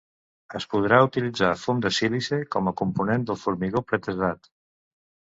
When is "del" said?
3.27-3.39